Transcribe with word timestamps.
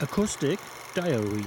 Acoustic 0.00 0.60
Diary 0.94 1.44